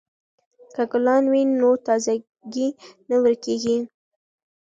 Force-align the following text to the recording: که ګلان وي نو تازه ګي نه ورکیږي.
که 0.73 0.81
ګلان 0.91 1.23
وي 1.31 1.41
نو 1.59 1.69
تازه 1.85 2.13
ګي 2.53 2.67
نه 3.09 3.17
ورکیږي. 3.23 3.77